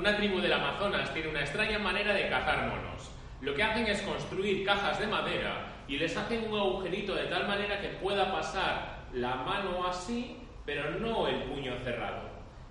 Una 0.00 0.16
tribu 0.16 0.40
del 0.40 0.54
Amazonas 0.54 1.12
tiene 1.12 1.28
una 1.28 1.42
extraña 1.42 1.78
manera 1.78 2.14
de 2.14 2.30
cazar 2.30 2.68
monos. 2.68 3.10
Lo 3.42 3.54
que 3.54 3.62
hacen 3.62 3.86
es 3.86 4.00
construir 4.00 4.64
cajas 4.64 4.98
de 4.98 5.06
madera 5.06 5.74
y 5.86 5.98
les 5.98 6.16
hacen 6.16 6.50
un 6.50 6.58
agujerito 6.58 7.14
de 7.14 7.24
tal 7.24 7.46
manera 7.46 7.82
que 7.82 7.88
pueda 7.88 8.32
pasar 8.32 9.00
la 9.12 9.34
mano 9.34 9.86
así, 9.86 10.38
pero 10.64 10.92
no 10.92 11.28
el 11.28 11.42
puño 11.42 11.76
cerrado. 11.84 12.30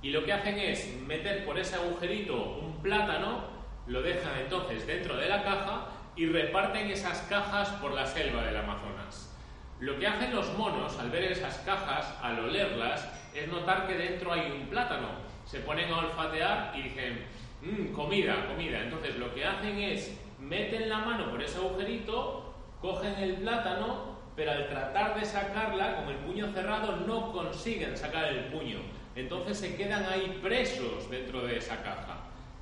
Y 0.00 0.12
lo 0.12 0.24
que 0.24 0.32
hacen 0.32 0.58
es 0.58 0.96
meter 1.06 1.44
por 1.44 1.58
ese 1.58 1.76
agujerito 1.76 2.56
un 2.62 2.80
plátano, 2.80 3.42
lo 3.86 4.00
dejan 4.00 4.38
entonces 4.40 4.86
dentro 4.86 5.14
de 5.18 5.28
la 5.28 5.42
caja 5.42 5.88
y 6.16 6.24
reparten 6.24 6.90
esas 6.90 7.20
cajas 7.28 7.68
por 7.82 7.92
la 7.92 8.06
selva 8.06 8.44
del 8.44 8.56
Amazonas. 8.56 9.38
Lo 9.78 9.98
que 9.98 10.06
hacen 10.06 10.34
los 10.34 10.56
monos 10.56 10.98
al 10.98 11.10
ver 11.10 11.24
esas 11.24 11.58
cajas, 11.66 12.14
al 12.22 12.38
olerlas, 12.38 13.06
es 13.34 13.46
notar 13.46 13.86
que 13.86 13.98
dentro 13.98 14.32
hay 14.32 14.50
un 14.52 14.68
plátano 14.68 15.28
se 15.50 15.58
ponen 15.60 15.90
a 15.92 15.98
olfatear 15.98 16.72
y 16.76 16.82
dicen, 16.82 17.26
mmm, 17.62 17.92
comida, 17.92 18.46
comida. 18.46 18.84
Entonces 18.84 19.16
lo 19.16 19.34
que 19.34 19.44
hacen 19.44 19.80
es, 19.80 20.16
meten 20.38 20.88
la 20.88 20.98
mano 20.98 21.28
por 21.28 21.42
ese 21.42 21.58
agujerito, 21.58 22.54
cogen 22.80 23.14
el 23.18 23.34
plátano, 23.34 24.16
pero 24.36 24.52
al 24.52 24.68
tratar 24.68 25.18
de 25.18 25.26
sacarla 25.26 25.96
con 25.96 26.08
el 26.08 26.18
puño 26.18 26.52
cerrado 26.52 26.98
no 27.04 27.32
consiguen 27.32 27.96
sacar 27.96 28.26
el 28.26 28.44
puño. 28.44 28.78
Entonces 29.16 29.58
se 29.58 29.74
quedan 29.74 30.04
ahí 30.06 30.38
presos 30.40 31.10
dentro 31.10 31.42
de 31.42 31.58
esa 31.58 31.82
caja. 31.82 32.20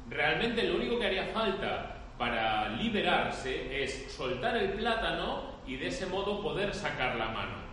Realmente 0.08 0.62
lo 0.62 0.76
único 0.76 0.98
que 0.98 1.06
haría 1.08 1.26
falta 1.26 1.94
para 2.16 2.70
liberarse 2.70 3.82
es 3.82 4.10
soltar 4.10 4.56
el 4.56 4.70
plátano 4.70 5.58
y 5.66 5.76
de 5.76 5.88
ese 5.88 6.06
modo 6.06 6.42
poder 6.42 6.74
sacar 6.74 7.16
la 7.16 7.28
mano. 7.28 7.68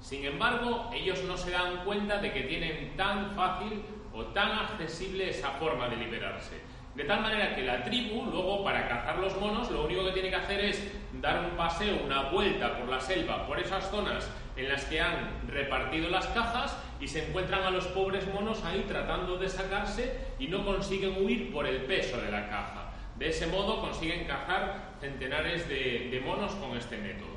Sin 0.00 0.24
embargo, 0.24 0.90
ellos 0.94 1.22
no 1.24 1.36
se 1.36 1.50
dan 1.50 1.84
cuenta 1.84 2.18
de 2.18 2.32
que 2.32 2.42
tienen 2.42 2.96
tan 2.96 3.34
fácil 3.34 3.82
o 4.14 4.24
tan 4.26 4.52
accesible 4.52 5.28
esa 5.30 5.50
forma 5.50 5.88
de 5.88 5.96
liberarse. 5.96 6.60
De 6.94 7.02
tal 7.04 7.22
manera 7.22 7.56
que 7.56 7.64
la 7.64 7.82
tribu, 7.82 8.24
luego 8.30 8.62
para 8.62 8.86
cazar 8.88 9.18
los 9.18 9.36
monos, 9.40 9.68
lo 9.70 9.84
único 9.84 10.04
que 10.04 10.12
tiene 10.12 10.30
que 10.30 10.36
hacer 10.36 10.64
es 10.64 10.92
dar 11.14 11.44
un 11.44 11.56
paseo, 11.56 12.04
una 12.04 12.30
vuelta 12.30 12.78
por 12.78 12.88
la 12.88 13.00
selva, 13.00 13.48
por 13.48 13.58
esas 13.58 13.90
zonas 13.90 14.30
en 14.56 14.68
las 14.68 14.84
que 14.84 15.00
han 15.00 15.48
repartido 15.48 16.08
las 16.08 16.28
cajas 16.28 16.76
y 17.00 17.08
se 17.08 17.26
encuentran 17.26 17.64
a 17.64 17.70
los 17.70 17.86
pobres 17.88 18.32
monos 18.32 18.62
ahí 18.64 18.84
tratando 18.86 19.36
de 19.36 19.48
sacarse 19.48 20.16
y 20.38 20.46
no 20.46 20.64
consiguen 20.64 21.24
huir 21.24 21.52
por 21.52 21.66
el 21.66 21.78
peso 21.82 22.20
de 22.20 22.30
la 22.30 22.48
caja. 22.48 22.92
De 23.18 23.30
ese 23.30 23.48
modo 23.48 23.80
consiguen 23.80 24.26
cazar 24.26 24.94
centenares 25.00 25.68
de, 25.68 26.08
de 26.12 26.20
monos 26.20 26.52
con 26.54 26.76
este 26.76 26.96
método. 26.98 27.34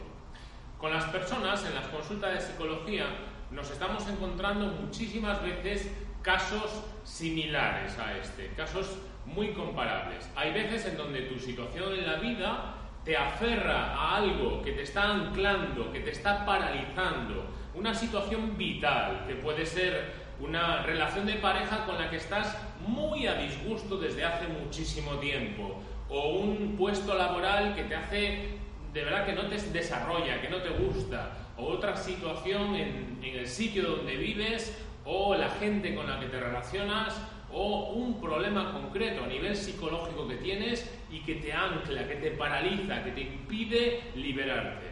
Con 0.78 0.94
las 0.94 1.06
personas 1.06 1.66
en 1.66 1.74
las 1.74 1.88
consultas 1.88 2.34
de 2.34 2.42
psicología 2.42 3.06
nos 3.50 3.72
estamos 3.72 4.08
encontrando 4.08 4.68
muchísimas 4.68 5.42
veces 5.42 5.92
casos 6.22 6.84
similares 7.04 7.98
a 8.00 8.18
este, 8.18 8.48
casos 8.56 8.98
muy 9.26 9.50
comparables. 9.54 10.30
Hay 10.36 10.54
veces 10.54 10.86
en 10.86 10.98
donde 10.98 11.22
tu 11.22 11.40
situación 11.40 11.94
en 11.94 12.08
la 12.08 12.16
vida 12.16 12.76
te 13.04 13.16
aferra 13.16 13.94
a 13.94 14.18
algo 14.18 14.62
que 14.62 14.74
te 14.74 14.82
está 14.82 15.10
anclando, 15.10 15.92
que 15.92 16.02
te 16.02 16.12
está 16.12 16.46
paralizando, 16.46 17.46
una 17.74 17.94
situación 17.94 18.58
vital, 18.58 19.26
que 19.28 19.36
puede 19.36 19.66
ser 19.66 20.28
una 20.40 20.84
relación 20.84 21.26
de 21.26 21.34
pareja 21.36 21.86
con 21.86 21.98
la 21.98 22.10
que 22.10 22.18
estás 22.18 22.58
muy 22.86 23.28
a 23.28 23.36
disgusto 23.36 23.98
desde 23.98 24.26
hace 24.26 24.48
muchísimo 24.48 25.14
tiempo, 25.16 25.82
o 26.10 26.30
un 26.40 26.76
puesto 26.78 27.16
laboral 27.16 27.76
que 27.76 27.84
te 27.84 27.96
hace 27.96 28.58
de 28.94 29.04
verdad 29.04 29.26
que 29.26 29.34
no 29.34 29.48
te 29.48 29.58
desarrolla, 29.58 30.42
que 30.42 30.50
no 30.50 30.58
te 30.58 30.70
gusta, 30.70 31.32
o 31.56 31.66
otra 31.66 31.96
situación 31.96 32.76
en, 32.76 33.20
en 33.22 33.36
el 33.36 33.48
sitio 33.48 33.84
donde 33.84 34.16
vives 34.16 34.76
o 35.10 35.36
la 35.36 35.50
gente 35.50 35.96
con 35.96 36.06
la 36.06 36.20
que 36.20 36.26
te 36.26 36.40
relacionas 36.40 37.20
o 37.52 37.92
un 37.94 38.20
problema 38.20 38.74
concreto 38.74 39.24
a 39.24 39.28
nivel 39.28 39.56
psicológico 39.56 40.28
que 40.28 40.36
tienes 40.36 40.92
y 41.10 41.22
que 41.22 41.36
te 41.36 41.54
ancla, 41.54 42.06
que 42.08 42.16
te 42.16 42.32
paraliza, 42.32 43.04
que 43.06 43.12
te 43.12 43.22
impide 43.22 44.02
liberarte. 44.16 44.88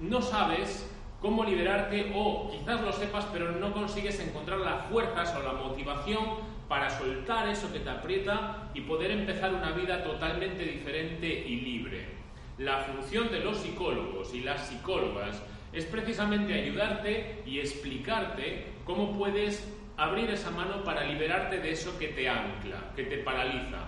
No 0.00 0.20
sabes 0.20 0.90
cómo 1.20 1.44
liberarte 1.44 2.10
o 2.12 2.50
quizás 2.50 2.80
lo 2.80 2.92
sepas 2.92 3.26
pero 3.32 3.52
no 3.52 3.72
consigues 3.72 4.18
encontrar 4.18 4.58
las 4.58 4.86
fuerzas 4.86 5.32
o 5.36 5.42
la 5.42 5.52
motivación 5.52 6.50
para 6.68 6.90
soltar 6.90 7.48
eso 7.48 7.72
que 7.72 7.80
te 7.80 7.90
aprieta 7.90 8.70
y 8.74 8.80
poder 8.80 9.12
empezar 9.12 9.54
una 9.54 9.70
vida 9.70 10.02
totalmente 10.02 10.64
diferente 10.64 11.26
y 11.26 11.60
libre. 11.60 12.06
La 12.58 12.78
función 12.78 13.30
de 13.30 13.40
los 13.40 13.58
psicólogos 13.58 14.34
y 14.34 14.40
las 14.40 14.66
psicólogas 14.66 15.40
es 15.72 15.84
precisamente 15.84 16.54
ayudarte 16.54 17.42
y 17.46 17.60
explicarte 17.60 18.66
cómo 18.84 19.16
puedes 19.16 19.72
abrir 19.96 20.30
esa 20.30 20.50
mano 20.50 20.82
para 20.82 21.04
liberarte 21.04 21.58
de 21.58 21.72
eso 21.72 21.98
que 21.98 22.08
te 22.08 22.28
ancla, 22.28 22.92
que 22.96 23.04
te 23.04 23.18
paraliza. 23.18 23.78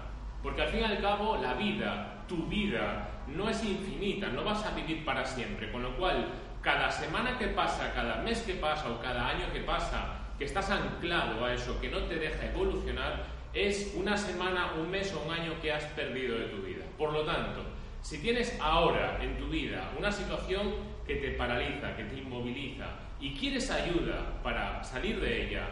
Porque 0.42 0.62
al 0.62 0.68
fin 0.68 0.80
y 0.80 0.84
al 0.84 1.00
cabo 1.00 1.38
la 1.38 1.54
vida, 1.54 2.24
tu 2.28 2.46
vida, 2.46 3.08
no 3.26 3.48
es 3.48 3.64
infinita, 3.64 4.28
no 4.28 4.44
vas 4.44 4.64
a 4.64 4.74
vivir 4.74 5.04
para 5.04 5.24
siempre. 5.24 5.70
Con 5.70 5.82
lo 5.82 5.96
cual, 5.96 6.28
cada 6.60 6.90
semana 6.90 7.38
que 7.38 7.48
pasa, 7.48 7.92
cada 7.94 8.16
mes 8.22 8.42
que 8.42 8.54
pasa 8.54 8.90
o 8.90 9.00
cada 9.00 9.28
año 9.28 9.52
que 9.52 9.60
pasa, 9.60 10.18
que 10.38 10.44
estás 10.44 10.70
anclado 10.70 11.44
a 11.44 11.54
eso, 11.54 11.80
que 11.80 11.88
no 11.88 11.98
te 12.04 12.16
deja 12.16 12.46
evolucionar, 12.46 13.24
es 13.54 13.94
una 13.96 14.16
semana, 14.16 14.72
un 14.78 14.90
mes 14.90 15.12
o 15.14 15.22
un 15.26 15.32
año 15.32 15.54
que 15.60 15.72
has 15.72 15.84
perdido 15.84 16.38
de 16.38 16.46
tu 16.46 16.62
vida. 16.62 16.84
Por 16.96 17.12
lo 17.12 17.24
tanto, 17.24 17.64
si 18.02 18.18
tienes 18.18 18.58
ahora 18.60 19.18
en 19.22 19.38
tu 19.38 19.48
vida 19.48 19.92
una 19.98 20.10
situación 20.10 20.74
que 21.06 21.16
te 21.16 21.30
paraliza, 21.30 21.96
que 21.96 22.04
te 22.04 22.18
inmoviliza 22.18 22.86
y 23.20 23.34
quieres 23.34 23.70
ayuda 23.70 24.42
para 24.42 24.82
salir 24.82 25.20
de 25.20 25.46
ella, 25.46 25.68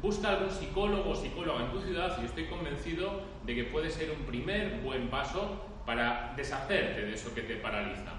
busca 0.00 0.30
algún 0.30 0.50
psicólogo 0.50 1.10
o 1.10 1.14
psicóloga 1.14 1.66
en 1.66 1.70
tu 1.70 1.80
ciudad 1.82 2.18
y 2.20 2.24
estoy 2.24 2.46
convencido 2.46 3.22
de 3.44 3.54
que 3.54 3.64
puede 3.64 3.90
ser 3.90 4.10
un 4.10 4.24
primer 4.24 4.80
buen 4.80 5.08
paso 5.08 5.62
para 5.84 6.32
deshacerte 6.36 7.02
de 7.02 7.14
eso 7.14 7.34
que 7.34 7.42
te 7.42 7.56
paraliza. 7.56 8.12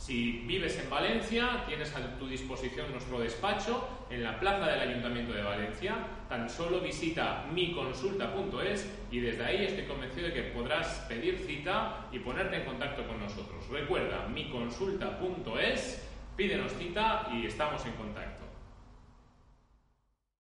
Si 0.00 0.44
vives 0.46 0.78
en 0.78 0.88
Valencia, 0.88 1.62
tienes 1.68 1.94
a 1.94 2.18
tu 2.18 2.26
disposición 2.26 2.90
nuestro 2.90 3.20
despacho 3.20 3.86
en 4.08 4.22
la 4.22 4.40
plaza 4.40 4.66
del 4.66 4.88
Ayuntamiento 4.88 5.34
de 5.34 5.42
Valencia. 5.42 5.94
Tan 6.26 6.48
solo 6.48 6.80
visita 6.80 7.44
miconsulta.es 7.52 8.90
y 9.10 9.20
desde 9.20 9.44
ahí 9.44 9.66
estoy 9.66 9.84
convencido 9.84 10.28
de 10.28 10.32
que 10.32 10.42
podrás 10.44 11.04
pedir 11.06 11.36
cita 11.46 12.06
y 12.10 12.18
ponerte 12.18 12.56
en 12.56 12.64
contacto 12.64 13.06
con 13.06 13.20
nosotros. 13.20 13.68
Recuerda, 13.68 14.26
miconsulta.es, 14.28 16.08
pídenos 16.34 16.72
cita 16.72 17.28
y 17.34 17.44
estamos 17.44 17.84
en 17.84 17.92
contacto. 17.92 18.49